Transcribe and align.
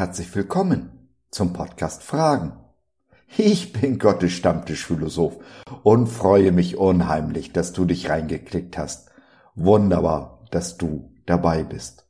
herzlich 0.00 0.34
willkommen 0.34 1.10
zum 1.30 1.52
Podcast 1.52 2.02
Fragen. 2.02 2.52
Ich 3.36 3.74
bin 3.74 3.98
Gottes 3.98 4.32
Stammtischphilosoph 4.32 5.36
und 5.82 6.06
freue 6.06 6.52
mich 6.52 6.78
unheimlich, 6.78 7.52
dass 7.52 7.74
du 7.74 7.84
dich 7.84 8.08
reingeklickt 8.08 8.78
hast. 8.78 9.10
Wunderbar, 9.54 10.46
dass 10.52 10.78
du 10.78 11.12
dabei 11.26 11.64
bist. 11.64 12.06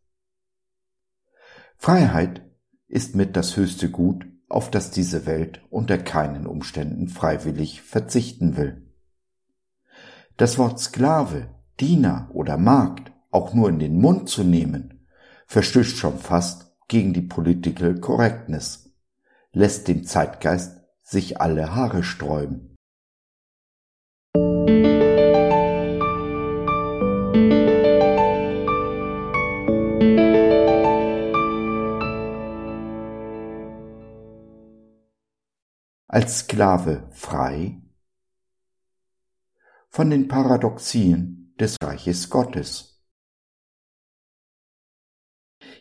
Freiheit 1.79 2.43
ist 2.87 3.17
mit 3.17 3.37
das 3.37 3.57
höchste 3.57 3.91
Gut, 3.91 4.25
auf 4.49 4.71
das 4.71 4.93
diese 4.93 5.27
Welt 5.27 5.61
unter 5.69 5.99
keinen 5.99 6.47
Umständen 6.47 7.09
freiwillig 7.09 7.83
verzichten 7.83 8.57
will. 8.57 8.87
Das 10.37 10.59
Wort 10.59 10.79
Sklave, 10.79 11.49
Diener 11.81 12.31
oder 12.33 12.57
Magd 12.57 13.11
auch 13.33 13.53
nur 13.53 13.69
in 13.69 13.81
den 13.81 14.01
Mund 14.01 14.29
zu 14.29 14.45
nehmen, 14.45 15.09
verstößt 15.49 15.97
schon 15.97 16.21
fast 16.21 16.70
gegen 16.91 17.13
die 17.13 17.23
Political 17.23 18.01
Correctness, 18.01 18.93
lässt 19.53 19.87
dem 19.87 20.05
Zeitgeist 20.05 20.83
sich 21.03 21.41
alle 21.41 21.73
Haare 21.73 22.03
sträuben. 22.03 22.77
Als 36.09 36.41
Sklave 36.41 37.09
frei 37.13 37.81
von 39.91 40.11
den 40.11 40.27
Paradoxien 40.27 41.55
des 41.61 41.77
Reiches 41.81 42.31
Gottes. 42.31 43.01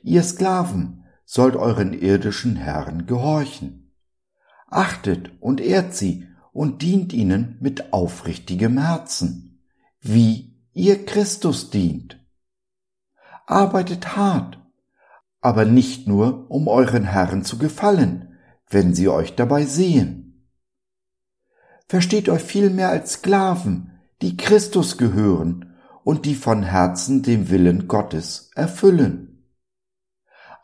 Ihr 0.04 0.22
Sklaven 0.22 0.99
sollt 1.32 1.56
euren 1.56 1.94
irdischen 1.94 2.56
Herren 2.56 3.06
gehorchen. 3.06 3.94
Achtet 4.66 5.30
und 5.40 5.62
ehrt 5.62 5.94
sie 5.94 6.26
und 6.54 6.82
dient 6.82 7.14
ihnen 7.14 7.56
mit 7.62 7.94
aufrichtigem 7.94 8.80
Herzen, 8.80 9.62
wie 10.02 10.56
ihr 10.74 11.06
Christus 11.06 11.70
dient. 11.70 12.20
Arbeitet 13.46 14.18
hart, 14.18 14.58
aber 15.40 15.66
nicht 15.66 16.08
nur, 16.08 16.50
um 16.50 16.68
euren 16.68 17.04
Herren 17.04 17.44
zu 17.44 17.60
gefallen, 17.60 18.36
wenn 18.68 18.96
sie 18.96 19.08
euch 19.08 19.36
dabei 19.36 19.66
sehen. 19.66 20.50
Versteht 21.88 22.28
euch 22.28 22.42
vielmehr 22.42 22.90
als 22.90 23.14
Sklaven, 23.14 24.00
die 24.24 24.36
Christus 24.36 24.98
gehören 24.98 25.76
und 26.04 26.26
die 26.26 26.36
von 26.36 26.64
Herzen 26.64 27.22
den 27.22 27.52
Willen 27.52 27.88
Gottes 27.88 28.50
erfüllen 28.56 29.29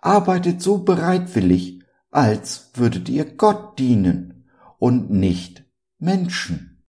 arbeitet 0.06 0.62
so 0.62 0.78
bereitwillig, 0.78 1.84
als 2.12 2.70
würdet 2.76 3.10
ihr 3.10 3.26
Gott 3.26 3.80
dienen 3.80 4.48
und 4.78 5.10
nicht 5.10 5.66
Menschen. 5.98 6.84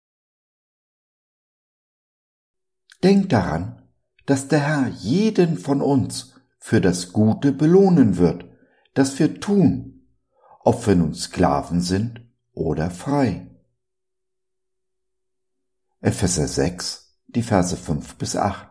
Denkt 3.04 3.32
daran, 3.32 3.82
dass 4.26 4.50
der 4.50 4.60
Herr 4.60 4.88
jeden 4.90 5.58
von 5.58 5.82
uns 5.82 6.36
für 6.60 6.82
das 6.82 7.14
Gute 7.14 7.54
belohnen 7.54 8.18
wird, 8.18 8.46
das 8.94 9.18
wir 9.18 9.40
tun, 9.40 10.08
ob 10.60 10.86
wir 10.86 10.96
nun 10.96 11.14
Sklaven 11.14 11.80
sind 11.80 12.22
oder 12.54 12.90
frei. 12.90 13.50
Epheser 16.02 16.48
6, 16.48 17.18
die 17.28 17.44
Verse 17.44 17.78
5 17.78 18.16
bis 18.16 18.36
8 18.36 18.68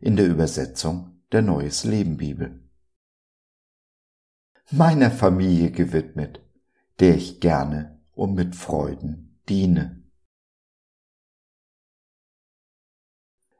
in 0.00 0.16
der 0.16 0.26
Übersetzung 0.26 1.22
der 1.32 1.42
Neues 1.42 1.84
Leben 1.84 2.18
Bibel 2.18 2.63
meiner 4.70 5.10
Familie 5.10 5.70
gewidmet, 5.70 6.40
der 7.00 7.16
ich 7.16 7.40
gerne 7.40 8.00
und 8.14 8.34
mit 8.34 8.56
Freuden 8.56 9.38
diene. 9.48 10.02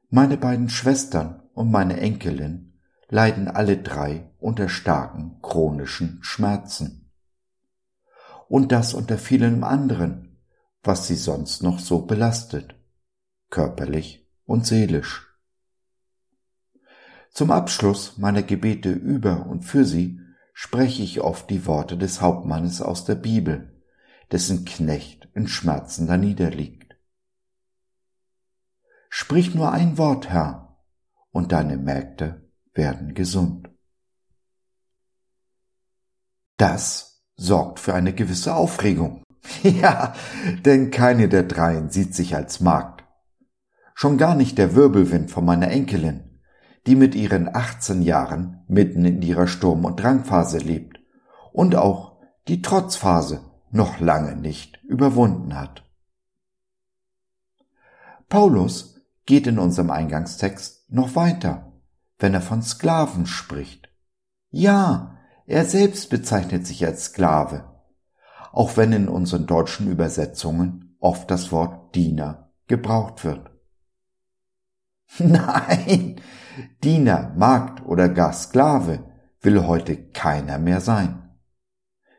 Meine 0.09 0.37
beiden 0.37 0.69
Schwestern 0.69 1.43
und 1.55 1.71
meine 1.71 2.01
Enkelin 2.01 2.79
leiden 3.09 3.49
alle 3.49 3.77
drei 3.79 4.31
unter 4.39 4.69
starken 4.69 5.41
chronischen 5.43 6.19
Schmerzen. 6.23 7.11
Und 8.49 8.73
das 8.73 8.95
unter 8.95 9.19
vielem 9.19 9.65
anderen, 9.65 10.39
was 10.83 11.07
sie 11.07 11.17
sonst 11.17 11.63
noch 11.63 11.81
so 11.81 12.03
belastet, 12.03 12.75
körperlich 13.51 14.29
und 14.47 14.67
seelisch. 14.67 15.29
Zum 17.31 17.51
Abschluss 17.51 18.17
meiner 18.17 18.43
Gebete 18.43 18.93
über 18.93 19.47
und 19.47 19.63
für 19.63 19.85
sie 19.85 20.21
spreche 20.55 21.03
ich 21.03 21.21
oft 21.21 21.51
die 21.51 21.67
Worte 21.67 21.99
des 21.99 22.23
Hauptmannes 22.23 22.81
aus 22.81 23.05
der 23.05 23.17
Bibel, 23.17 23.83
dessen 24.31 24.65
Knecht 24.65 25.29
in 25.35 25.49
Schmerzen 25.49 26.07
da 26.07 26.17
niederliegt. 26.17 26.97
Sprich 29.11 29.55
nur 29.55 29.73
ein 29.73 29.99
Wort, 29.99 30.31
Herr, 30.31 30.79
und 31.31 31.53
deine 31.53 31.77
Mägde 31.77 32.51
werden 32.73 33.15
gesund. 33.15 33.69
Das 36.57 37.25
sorgt 37.37 37.81
für 37.81 37.95
eine 37.95 38.15
gewisse 38.15 38.55
Aufregung. 38.55 39.23
Ja, 39.63 40.15
denn 40.65 40.91
keine 40.91 41.29
der 41.29 41.43
dreien 41.43 41.91
sieht 41.91 42.15
sich 42.15 42.35
als 42.35 42.61
Magd. 42.61 43.05
Schon 43.95 44.17
gar 44.17 44.35
nicht 44.35 44.57
der 44.57 44.75
Wirbelwind 44.75 45.31
von 45.31 45.45
meiner 45.45 45.69
Enkelin 45.69 46.34
die 46.87 46.97
mit 46.97 47.15
ihren 47.15 47.55
18 47.55 48.03
Jahren 48.03 48.63
mitten 48.69 49.05
in 49.05 49.23
ihrer 49.23 49.47
Sturm- 49.47 49.85
und 49.85 50.03
Drangphase 50.03 50.59
lebt 50.59 51.01
und 51.53 51.77
auch 51.77 52.19
die 52.49 52.63
Trotzphase 52.63 53.41
noch 53.71 54.01
lange 54.01 54.37
nicht 54.37 54.83
überwunden 54.85 55.59
hat. 55.59 55.85
Paulus 58.29 59.01
geht 59.27 59.47
in 59.47 59.59
unserem 59.59 59.91
Eingangstext 59.91 60.91
noch 60.91 61.17
weiter, 61.17 61.73
wenn 62.19 62.35
er 62.35 62.41
von 62.41 62.63
Sklaven 62.63 63.27
spricht. 63.27 63.89
Ja, 64.51 65.19
er 65.47 65.65
selbst 65.65 66.11
bezeichnet 66.11 66.67
sich 66.67 66.85
als 66.85 67.07
Sklave, 67.07 67.65
auch 68.53 68.77
wenn 68.77 68.93
in 68.93 69.09
unseren 69.09 69.47
deutschen 69.47 69.91
Übersetzungen 69.91 70.97
oft 71.01 71.31
das 71.31 71.51
Wort 71.53 71.95
Diener 71.95 72.51
gebraucht 72.67 73.25
wird. 73.25 73.51
Nein, 75.19 76.21
Diener, 76.83 77.33
Magd 77.37 77.85
oder 77.87 78.09
gar 78.09 78.33
Sklave 78.33 79.05
will 79.41 79.67
heute 79.67 79.97
keiner 79.97 80.59
mehr 80.59 80.81
sein. 80.81 81.37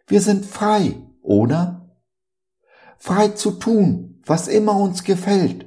Wir 0.07 0.21
sind 0.21 0.45
frei, 0.45 0.95
oder? 1.21 1.97
Frei 2.97 3.29
zu 3.29 3.51
tun, 3.51 4.21
was 4.25 4.47
immer 4.47 4.77
uns 4.77 5.03
gefällt, 5.03 5.65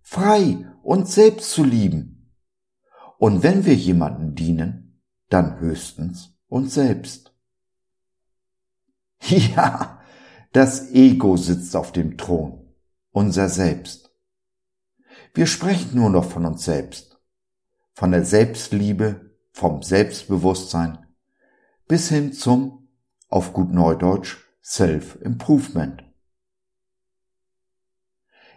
frei 0.00 0.66
uns 0.82 1.14
selbst 1.14 1.50
zu 1.50 1.64
lieben. 1.64 2.32
Und 3.18 3.42
wenn 3.42 3.66
wir 3.66 3.74
jemanden 3.74 4.34
dienen, 4.34 5.00
dann 5.28 5.60
höchstens 5.60 6.34
uns 6.48 6.74
selbst. 6.74 7.32
Ja, 9.28 10.00
das 10.52 10.90
Ego 10.90 11.36
sitzt 11.36 11.76
auf 11.76 11.92
dem 11.92 12.18
Thron, 12.18 12.74
unser 13.12 13.48
Selbst. 13.48 14.10
Wir 15.32 15.46
sprechen 15.46 15.94
nur 15.94 16.10
noch 16.10 16.24
von 16.24 16.44
uns 16.44 16.64
selbst, 16.64 17.11
von 18.02 18.10
der 18.10 18.24
Selbstliebe, 18.24 19.30
vom 19.52 19.84
Selbstbewusstsein 19.84 21.06
bis 21.86 22.08
hin 22.08 22.32
zum, 22.32 22.88
auf 23.28 23.52
gut 23.52 23.72
Neudeutsch, 23.72 24.38
Self-Improvement. 24.60 26.02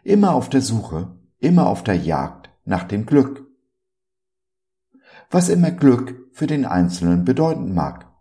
Immer 0.03 0.33
auf 0.33 0.49
der 0.49 0.63
Suche, 0.63 1.15
immer 1.37 1.67
auf 1.67 1.83
der 1.83 1.93
Jagd 1.93 2.49
nach 2.63 2.85
dem 2.85 3.05
Glück. 3.05 3.45
Was 5.29 5.49
immer 5.49 5.69
Glück 5.69 6.27
für 6.31 6.47
den 6.47 6.65
Einzelnen 6.65 7.23
bedeuten 7.23 7.71
mag. 7.75 8.11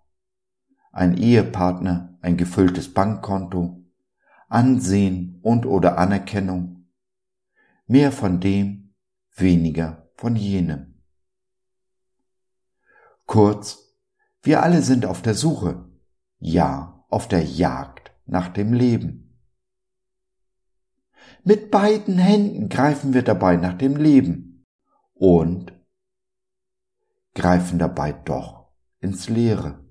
Ein 0.93 1.17
Ehepartner, 1.17 2.19
ein 2.21 2.37
gefülltes 2.37 2.93
Bankkonto, 2.93 3.83
Ansehen 4.49 5.39
und 5.41 5.65
oder 5.65 5.97
Anerkennung, 5.97 6.85
mehr 7.87 8.13
von 8.13 8.41
dem, 8.41 8.93
weniger 9.35 10.11
von 10.17 10.37
jenem. 10.37 10.94
Kurz, 13.27 13.97
wir 14.43 14.63
alle 14.63 14.83
sind 14.83 15.07
auf 15.07 15.23
der 15.23 15.35
Suche, 15.35 15.89
ja, 16.39 17.05
auf 17.09 17.29
der 17.29 17.43
Jagd 17.43 18.13
nach 18.27 18.49
dem 18.49 18.73
Leben. 18.73 19.39
Mit 21.43 21.71
beiden 21.71 22.19
Händen 22.19 22.69
greifen 22.69 23.15
wir 23.15 23.23
dabei 23.23 23.57
nach 23.57 23.75
dem 23.75 23.97
Leben 23.97 24.67
und 25.15 25.73
greifen 27.35 27.79
dabei 27.79 28.13
doch 28.13 28.69
ins 29.01 29.29
Leere. 29.29 29.83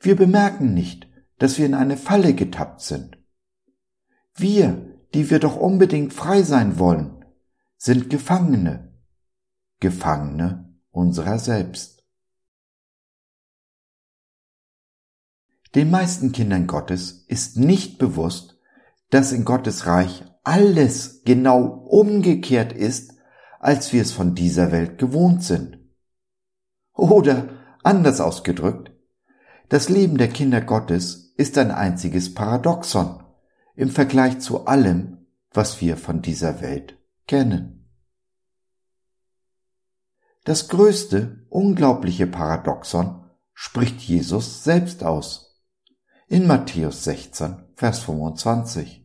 Wir 0.00 0.16
bemerken 0.16 0.74
nicht, 0.74 1.08
dass 1.38 1.58
wir 1.58 1.66
in 1.66 1.74
eine 1.74 1.96
Falle 1.96 2.34
getappt 2.34 2.80
sind. 2.80 3.18
Wir, 4.34 4.98
die 5.14 5.30
wir 5.30 5.38
doch 5.40 5.56
unbedingt 5.56 6.12
frei 6.12 6.42
sein 6.42 6.78
wollen, 6.78 7.24
sind 7.76 8.10
Gefangene, 8.10 8.92
Gefangene 9.80 10.67
unserer 10.98 11.38
selbst. 11.38 12.04
Den 15.74 15.90
meisten 15.90 16.32
Kindern 16.32 16.66
Gottes 16.66 17.24
ist 17.28 17.56
nicht 17.56 17.98
bewusst, 17.98 18.58
dass 19.10 19.30
in 19.30 19.44
Gottes 19.44 19.86
Reich 19.86 20.24
alles 20.42 21.22
genau 21.24 21.62
umgekehrt 21.62 22.72
ist, 22.72 23.12
als 23.60 23.92
wir 23.92 24.02
es 24.02 24.10
von 24.10 24.34
dieser 24.34 24.72
Welt 24.72 24.98
gewohnt 24.98 25.44
sind. 25.44 25.78
Oder 26.94 27.48
anders 27.84 28.20
ausgedrückt, 28.20 28.90
das 29.68 29.88
Leben 29.88 30.18
der 30.18 30.28
Kinder 30.28 30.60
Gottes 30.60 31.32
ist 31.36 31.58
ein 31.58 31.70
einziges 31.70 32.34
Paradoxon 32.34 33.22
im 33.76 33.90
Vergleich 33.90 34.40
zu 34.40 34.66
allem, 34.66 35.26
was 35.52 35.80
wir 35.80 35.96
von 35.96 36.22
dieser 36.22 36.60
Welt 36.60 36.98
kennen. 37.28 37.77
Das 40.44 40.68
größte, 40.68 41.46
unglaubliche 41.50 42.26
Paradoxon 42.26 43.24
spricht 43.54 44.00
Jesus 44.00 44.64
selbst 44.64 45.02
aus. 45.04 45.62
In 46.26 46.46
Matthäus 46.46 47.04
16, 47.04 47.64
Vers 47.74 48.00
25. 48.00 49.04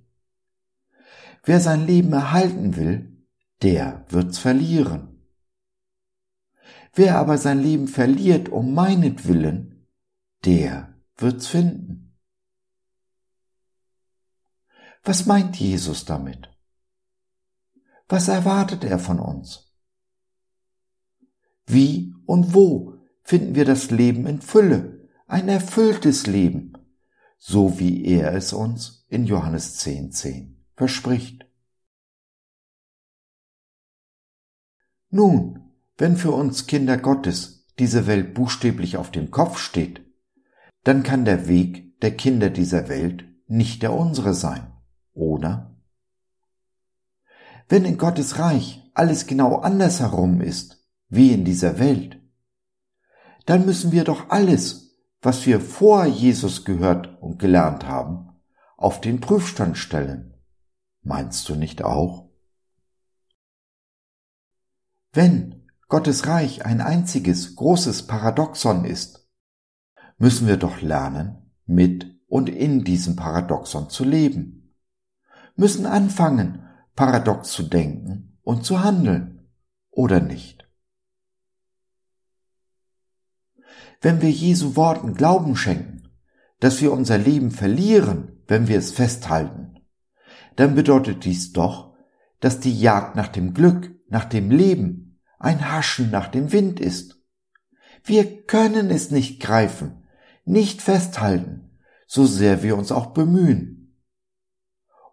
Wer 1.44 1.60
sein 1.60 1.86
Leben 1.86 2.14
erhalten 2.14 2.76
will, 2.76 3.26
der 3.62 4.06
wird's 4.10 4.40
verlieren. 4.40 5.26
Wer 6.94 7.18
aber 7.18 7.38
sein 7.38 7.60
Leben 7.60 7.88
verliert 7.88 8.50
um 8.50 8.74
meinetwillen, 8.74 9.88
der 10.46 10.94
wird's 11.18 11.48
finden. 11.48 12.16
Was 15.04 15.26
meint 15.26 15.56
Jesus 15.58 16.06
damit? 16.06 16.50
Was 18.08 18.28
erwartet 18.28 18.84
er 18.84 19.00
von 19.00 19.20
uns? 19.20 19.73
Wie 21.66 22.14
und 22.26 22.54
wo 22.54 22.96
finden 23.24 23.56
wir 23.56 23.66
das 23.66 23.92
Leben 23.92 24.28
in 24.28 24.42
Fülle, 24.42 25.10
ein 25.28 25.48
erfülltes 25.50 26.28
Leben, 26.28 26.74
so 27.38 27.80
wie 27.80 28.06
er 28.06 28.34
es 28.34 28.54
uns 28.54 29.06
in 29.10 29.26
Johannes 29.26 29.80
10.10 29.80 30.12
10 30.12 30.66
verspricht? 30.76 31.46
Nun, 35.10 35.72
wenn 35.98 36.18
für 36.18 36.32
uns 36.32 36.66
Kinder 36.66 36.98
Gottes 36.98 37.68
diese 37.80 38.08
Welt 38.08 38.34
buchstäblich 38.34 38.98
auf 38.98 39.12
dem 39.12 39.32
Kopf 39.32 39.60
steht, 39.60 40.02
dann 40.84 41.04
kann 41.04 41.26
der 41.26 41.48
Weg 41.48 42.00
der 42.02 42.16
Kinder 42.16 42.50
dieser 42.50 42.90
Welt 42.90 43.26
nicht 43.48 43.84
der 43.84 43.94
unsere 43.94 44.34
sein, 44.34 44.74
oder? 45.14 45.76
Wenn 47.70 47.86
in 47.86 47.98
Gottes 47.98 48.40
Reich 48.40 48.82
alles 48.94 49.28
genau 49.28 49.58
andersherum 49.58 50.42
ist, 50.42 50.83
wie 51.16 51.32
in 51.32 51.46
dieser 51.46 51.80
Welt, 51.80 52.20
dann 53.46 53.66
müssen 53.66 53.92
wir 53.92 54.04
doch 54.04 54.30
alles, 54.30 54.98
was 55.22 55.46
wir 55.46 55.60
vor 55.60 56.06
Jesus 56.06 56.66
gehört 56.66 57.22
und 57.22 57.40
gelernt 57.40 57.86
haben, 57.86 58.30
auf 58.78 59.02
den 59.02 59.22
Prüfstand 59.22 59.78
stellen. 59.78 60.34
Meinst 61.02 61.48
du 61.50 61.56
nicht 61.56 61.84
auch? 61.84 62.30
Wenn 65.12 65.70
Gottes 65.88 66.26
Reich 66.28 66.66
ein 66.66 66.82
einziges 66.82 67.56
großes 67.56 68.08
Paradoxon 68.08 68.84
ist, 68.84 69.30
müssen 70.18 70.48
wir 70.48 70.58
doch 70.58 70.82
lernen, 70.82 71.52
mit 71.66 72.20
und 72.28 72.50
in 72.50 72.84
diesem 72.84 73.16
Paradoxon 73.16 73.90
zu 73.90 74.04
leben, 74.04 74.76
müssen 75.56 75.86
anfangen, 75.86 76.68
paradox 76.96 77.52
zu 77.52 77.64
denken 77.64 78.40
und 78.42 78.66
zu 78.66 78.84
handeln, 78.84 79.48
oder 79.92 80.20
nicht? 80.20 80.63
Wenn 84.04 84.22
wir 84.22 84.30
Jesu 84.30 84.76
Worten 84.76 85.14
Glauben 85.14 85.56
schenken, 85.56 86.10
dass 86.60 86.82
wir 86.82 86.92
unser 86.92 87.18
Leben 87.18 87.52
verlieren, 87.52 88.44
wenn 88.48 88.68
wir 88.68 88.78
es 88.78 88.92
festhalten, 88.92 89.80
dann 90.58 90.76
bedeutet 90.76 91.24
dies 91.24 91.54
doch, 91.54 91.96
dass 92.42 92.60
die 92.60 92.78
Jagd 92.78 93.16
nach 93.16 93.30
dem 93.30 93.54
Glück, 93.54 93.96
nach 94.10 94.26
dem 94.26 94.52
Leben, 94.52 95.22
ein 95.40 95.72
Haschen 95.72 96.12
nach 96.12 96.28
dem 96.28 96.52
Wind 96.52 96.82
ist. 96.82 97.18
Wir 98.04 98.44
können 98.44 98.92
es 98.92 99.10
nicht 99.10 99.42
greifen, 99.42 100.04
nicht 100.44 100.82
festhalten, 100.82 101.80
so 102.06 102.26
sehr 102.26 102.62
wir 102.62 102.76
uns 102.76 102.92
auch 102.92 103.08
bemühen. 103.08 103.96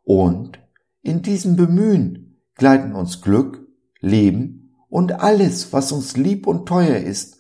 Und 0.03 0.59
in 1.01 1.23
diesem 1.23 1.55
Bemühen 1.55 2.43
gleiten 2.57 2.97
uns 2.97 3.23
Glück, 3.23 3.65
Leben 4.01 4.75
und 4.89 5.13
alles, 5.13 5.73
was 5.73 5.93
uns 5.93 6.17
lieb 6.17 6.49
und 6.49 6.67
teuer 6.67 6.97
ist, 6.97 7.40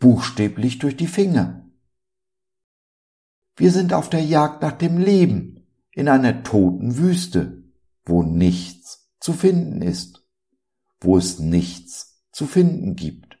buchstäblich 0.00 0.80
durch 0.80 0.96
die 0.96 1.06
Finger. 1.06 1.70
Wir 3.54 3.70
sind 3.70 3.92
auf 3.92 4.10
der 4.10 4.24
Jagd 4.24 4.62
nach 4.62 4.72
dem 4.72 4.98
Leben 4.98 5.66
in 5.92 6.08
einer 6.08 6.42
toten 6.42 6.96
Wüste, 6.96 7.62
wo 8.04 8.22
nichts 8.22 9.12
zu 9.20 9.32
finden 9.32 9.82
ist, 9.82 10.26
wo 11.00 11.16
es 11.16 11.38
nichts 11.38 12.24
zu 12.32 12.46
finden 12.46 12.96
gibt. 12.96 13.38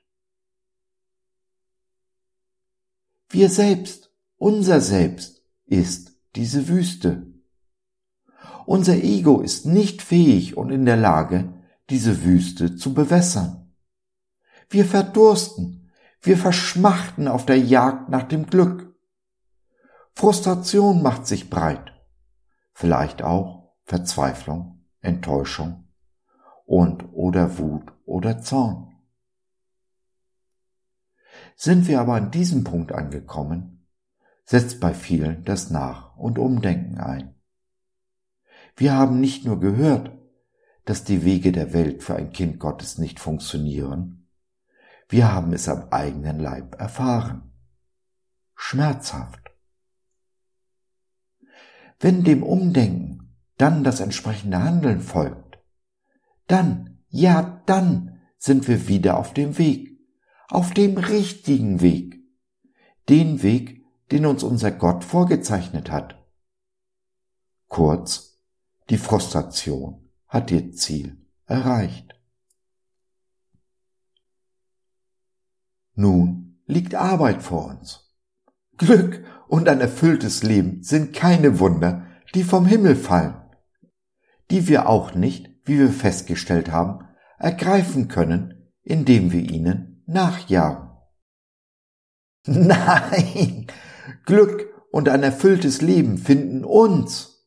Wir 3.30 3.48
selbst, 3.48 4.12
unser 4.36 4.80
Selbst 4.80 5.42
ist 5.64 6.16
diese 6.36 6.68
Wüste. 6.68 7.32
Unser 8.66 8.96
Ego 8.96 9.40
ist 9.40 9.66
nicht 9.66 10.02
fähig 10.02 10.56
und 10.56 10.70
in 10.70 10.84
der 10.84 10.96
Lage, 10.96 11.54
diese 11.88 12.24
Wüste 12.24 12.76
zu 12.76 12.92
bewässern. 12.92 13.72
Wir 14.68 14.84
verdursten, 14.84 15.79
wir 16.22 16.36
verschmachten 16.36 17.28
auf 17.28 17.46
der 17.46 17.58
Jagd 17.58 18.08
nach 18.08 18.24
dem 18.24 18.46
Glück. 18.46 18.94
Frustration 20.14 21.02
macht 21.02 21.26
sich 21.26 21.48
breit, 21.48 21.92
vielleicht 22.72 23.22
auch 23.22 23.72
Verzweiflung, 23.84 24.84
Enttäuschung 25.00 25.88
und 26.66 27.12
oder 27.12 27.58
Wut 27.58 27.92
oder 28.04 28.40
Zorn. 28.42 28.88
Sind 31.56 31.88
wir 31.88 32.00
aber 32.00 32.14
an 32.14 32.30
diesem 32.30 32.64
Punkt 32.64 32.92
angekommen, 32.92 33.86
setzt 34.44 34.80
bei 34.80 34.92
vielen 34.92 35.44
das 35.44 35.70
Nach- 35.70 36.16
und 36.16 36.38
Umdenken 36.38 36.98
ein. 36.98 37.34
Wir 38.76 38.94
haben 38.94 39.20
nicht 39.20 39.44
nur 39.44 39.60
gehört, 39.60 40.10
dass 40.84 41.04
die 41.04 41.24
Wege 41.24 41.52
der 41.52 41.72
Welt 41.72 42.02
für 42.02 42.16
ein 42.16 42.32
Kind 42.32 42.58
Gottes 42.58 42.98
nicht 42.98 43.20
funktionieren, 43.20 44.19
wir 45.10 45.32
haben 45.32 45.52
es 45.52 45.68
am 45.68 45.88
eigenen 45.90 46.38
Leib 46.38 46.80
erfahren. 46.80 47.52
Schmerzhaft. 48.54 49.50
Wenn 51.98 52.22
dem 52.22 52.44
Umdenken 52.44 53.36
dann 53.56 53.82
das 53.82 53.98
entsprechende 53.98 54.62
Handeln 54.62 55.00
folgt, 55.00 55.58
dann, 56.46 57.02
ja 57.08 57.62
dann 57.66 58.20
sind 58.38 58.68
wir 58.68 58.86
wieder 58.86 59.18
auf 59.18 59.34
dem 59.34 59.58
Weg, 59.58 59.98
auf 60.48 60.72
dem 60.72 60.96
richtigen 60.96 61.80
Weg, 61.80 62.20
den 63.08 63.42
Weg, 63.42 63.84
den 64.12 64.26
uns 64.26 64.44
unser 64.44 64.70
Gott 64.70 65.04
vorgezeichnet 65.04 65.90
hat. 65.90 66.24
Kurz, 67.68 68.40
die 68.88 68.96
Frustration 68.98 70.08
hat 70.28 70.50
ihr 70.52 70.72
Ziel 70.72 71.26
erreicht. 71.46 72.19
Nun 75.94 76.60
liegt 76.66 76.94
Arbeit 76.94 77.42
vor 77.42 77.66
uns. 77.66 78.14
Glück 78.76 79.24
und 79.48 79.68
ein 79.68 79.80
erfülltes 79.80 80.42
Leben 80.42 80.82
sind 80.82 81.14
keine 81.14 81.58
Wunder, 81.58 82.06
die 82.34 82.44
vom 82.44 82.66
Himmel 82.66 82.96
fallen, 82.96 83.34
die 84.50 84.68
wir 84.68 84.88
auch 84.88 85.14
nicht 85.14 85.50
wie 85.64 85.78
wir 85.78 85.90
festgestellt 85.90 86.70
haben, 86.72 87.06
ergreifen 87.38 88.08
können, 88.08 88.72
indem 88.82 89.32
wir 89.32 89.48
ihnen 89.48 90.02
nachjagen. 90.06 90.90
Nein, 92.46 93.66
Glück 94.24 94.68
und 94.90 95.08
ein 95.08 95.22
erfülltes 95.22 95.80
Leben 95.80 96.18
finden 96.18 96.64
uns, 96.64 97.46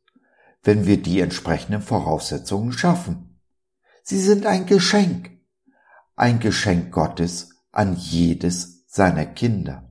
wenn 0.62 0.86
wir 0.86 1.02
die 1.02 1.20
entsprechenden 1.20 1.82
Voraussetzungen 1.82 2.72
schaffen. 2.72 3.42
Sie 4.04 4.20
sind 4.20 4.46
ein 4.46 4.66
Geschenk, 4.66 5.32
ein 6.16 6.40
Geschenk 6.40 6.92
Gottes 6.94 7.50
an 7.74 7.98
jedes 7.98 8.86
seiner 8.88 9.26
Kinder. 9.26 9.90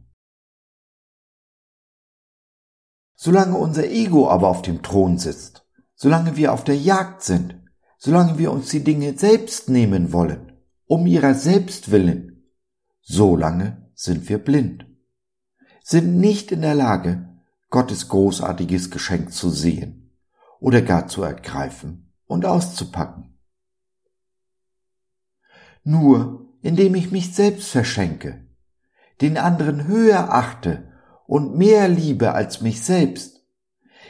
Solange 3.14 3.56
unser 3.56 3.84
Ego 3.88 4.28
aber 4.30 4.48
auf 4.48 4.62
dem 4.62 4.82
Thron 4.82 5.18
sitzt, 5.18 5.66
solange 5.94 6.36
wir 6.36 6.52
auf 6.52 6.64
der 6.64 6.76
Jagd 6.76 7.22
sind, 7.22 7.60
solange 7.98 8.38
wir 8.38 8.50
uns 8.50 8.70
die 8.70 8.82
Dinge 8.82 9.18
selbst 9.18 9.68
nehmen 9.68 10.12
wollen, 10.12 10.52
um 10.86 11.06
ihrer 11.06 11.34
selbst 11.34 11.90
willen, 11.90 12.50
solange 13.00 13.90
sind 13.94 14.28
wir 14.28 14.38
blind, 14.38 14.86
sind 15.84 16.18
nicht 16.18 16.50
in 16.52 16.62
der 16.62 16.74
Lage, 16.74 17.28
Gottes 17.70 18.08
großartiges 18.08 18.90
Geschenk 18.90 19.32
zu 19.32 19.50
sehen 19.50 20.16
oder 20.60 20.82
gar 20.82 21.08
zu 21.08 21.22
ergreifen 21.22 22.12
und 22.26 22.44
auszupacken. 22.44 23.38
Nur 25.84 26.51
indem 26.62 26.94
ich 26.94 27.10
mich 27.10 27.34
selbst 27.34 27.68
verschenke, 27.68 28.46
den 29.20 29.36
anderen 29.36 29.86
höher 29.86 30.32
achte 30.32 30.90
und 31.26 31.56
mehr 31.56 31.88
liebe 31.88 32.32
als 32.32 32.60
mich 32.60 32.82
selbst, 32.82 33.44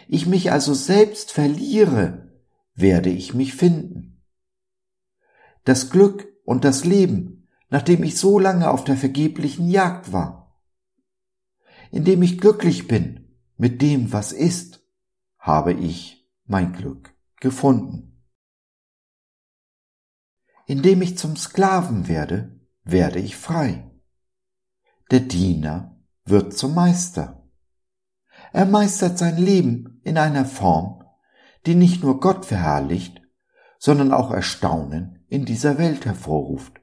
ich 0.07 0.27
mich 0.27 0.53
also 0.53 0.75
selbst 0.75 1.33
verliere, 1.33 2.31
werde 2.75 3.11
ich 3.11 3.35
mich 3.35 3.55
finden. 3.55 4.23
Das 5.65 5.91
Glück 5.91 6.29
und 6.45 6.65
das 6.65 6.85
Leben, 6.85 7.49
nachdem 7.71 8.03
ich 8.03 8.19
so 8.19 8.39
lange 8.39 8.71
auf 8.71 8.85
der 8.85 8.97
vergeblichen 8.97 9.71
Jagd 9.71 10.13
war. 10.13 10.61
Indem 11.91 12.23
ich 12.23 12.39
glücklich 12.39 12.89
bin 12.89 13.39
mit 13.57 13.81
dem, 13.81 14.13
was 14.13 14.33
ist, 14.33 14.85
habe 15.39 15.73
ich 15.73 16.29
mein 16.45 16.73
Glück 16.73 17.15
gefunden. 17.41 18.12
Indem 20.73 21.03
ich 21.03 21.19
zum 21.19 21.37
Sklaven 21.37 22.09
werde, 22.09 22.59
werde 22.83 23.19
ich 23.19 23.37
frei. 23.37 23.91
Der 25.11 25.21
Diener 25.21 26.01
wird 26.25 26.57
zum 26.57 26.75
Meister. 26.75 27.47
Er 28.55 28.65
meistert 28.65 29.19
sein 29.19 29.37
Leben 29.37 30.01
in 30.03 30.17
einer 30.17 30.47
Form, 30.47 31.05
die 31.67 31.75
nicht 31.75 32.03
nur 32.03 32.21
Gott 32.21 32.47
verherrlicht, 32.47 33.21
sondern 33.79 34.15
auch 34.15 34.31
Erstaunen 34.31 35.27
in 35.29 35.45
dieser 35.45 35.77
Welt 35.77 36.07
hervorruft. 36.07 36.81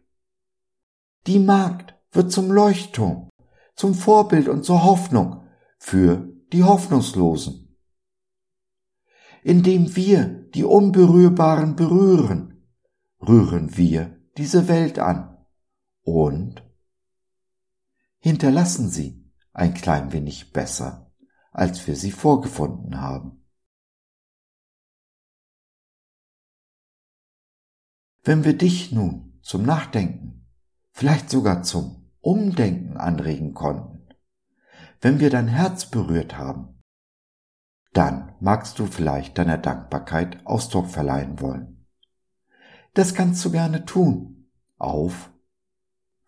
Die 1.26 1.40
Magd 1.40 1.96
wird 2.12 2.32
zum 2.32 2.52
Leuchtturm, 2.52 3.28
zum 3.76 3.96
Vorbild 3.96 4.50
und 4.50 4.66
zur 4.66 4.84
Hoffnung 4.84 5.48
für 5.80 6.30
die 6.54 6.62
Hoffnungslosen. 6.62 7.76
Indem 9.42 9.96
wir 9.96 10.26
die 10.54 10.64
Unberührbaren 10.64 11.76
berühren, 11.76 12.59
rühren 13.22 13.76
wir 13.78 14.20
diese 14.38 14.68
Welt 14.68 15.00
an 15.00 15.38
und 16.02 16.64
hinterlassen 18.20 18.90
sie 18.90 19.32
ein 19.54 19.74
klein 19.74 20.12
wenig 20.12 20.54
besser, 20.54 21.12
als 21.52 21.88
wir 21.88 21.96
sie 21.96 22.12
vorgefunden 22.12 23.02
haben. 23.02 23.46
Wenn 28.24 28.44
wir 28.44 28.58
dich 28.58 28.92
nun 28.92 29.40
zum 29.42 29.64
Nachdenken, 29.64 30.48
vielleicht 30.92 31.30
sogar 31.30 31.64
zum 31.64 32.12
Umdenken 32.22 32.98
anregen 32.98 33.54
konnten, 33.54 34.08
wenn 35.02 35.20
wir 35.20 35.30
dein 35.30 35.48
Herz 35.48 35.90
berührt 35.90 36.38
haben, 36.38 36.84
dann 37.94 38.36
magst 38.40 38.78
du 38.78 38.86
vielleicht 38.86 39.38
deiner 39.38 39.58
Dankbarkeit 39.58 40.46
Ausdruck 40.46 40.88
verleihen 40.88 41.40
wollen. 41.40 41.79
Das 42.94 43.14
kannst 43.14 43.44
du 43.46 43.52
gerne 43.52 43.86
tun 43.86 44.50
auf 44.78 45.32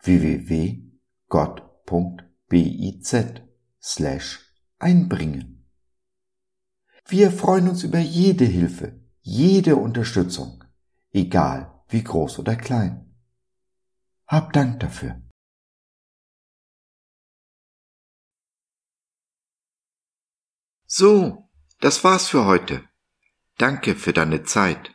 www.gott.biz 0.02 0.92
slash 3.80 4.54
einbringen. 4.78 5.66
Wir 7.06 7.30
freuen 7.32 7.68
uns 7.68 7.82
über 7.82 7.98
jede 7.98 8.44
Hilfe, 8.44 9.00
jede 9.20 9.76
Unterstützung, 9.76 10.64
egal 11.10 11.82
wie 11.88 12.02
groß 12.02 12.38
oder 12.38 12.56
klein. 12.56 13.14
Hab 14.26 14.52
Dank 14.52 14.80
dafür. 14.80 15.20
So, 20.86 21.50
das 21.80 22.04
war's 22.04 22.28
für 22.28 22.44
heute. 22.44 22.84
Danke 23.58 23.94
für 23.94 24.12
deine 24.12 24.44
Zeit. 24.44 24.94